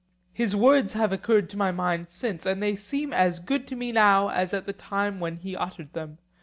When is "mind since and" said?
1.71-2.59